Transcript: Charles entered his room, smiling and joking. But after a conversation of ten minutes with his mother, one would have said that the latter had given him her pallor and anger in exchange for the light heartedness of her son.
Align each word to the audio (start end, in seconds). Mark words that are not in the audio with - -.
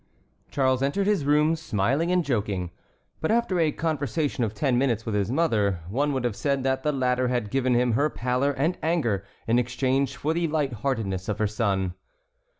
Charles 0.49 0.81
entered 0.81 1.05
his 1.05 1.25
room, 1.25 1.55
smiling 1.55 2.09
and 2.11 2.25
joking. 2.25 2.71
But 3.19 3.29
after 3.29 3.59
a 3.59 3.71
conversation 3.71 4.43
of 4.43 4.55
ten 4.55 4.75
minutes 4.79 5.05
with 5.05 5.13
his 5.13 5.29
mother, 5.31 5.81
one 5.89 6.11
would 6.13 6.23
have 6.23 6.35
said 6.35 6.63
that 6.63 6.81
the 6.81 6.91
latter 6.91 7.27
had 7.27 7.51
given 7.51 7.75
him 7.75 7.91
her 7.91 8.09
pallor 8.09 8.53
and 8.53 8.79
anger 8.81 9.23
in 9.45 9.59
exchange 9.59 10.15
for 10.17 10.33
the 10.33 10.47
light 10.47 10.73
heartedness 10.73 11.29
of 11.29 11.37
her 11.37 11.45
son. 11.45 11.93